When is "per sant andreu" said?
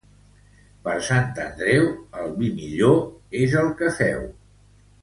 0.87-1.85